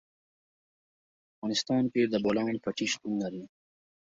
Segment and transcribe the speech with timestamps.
[0.03, 0.03] په
[1.35, 3.43] افغانستان کې د بولان پټي شتون لري.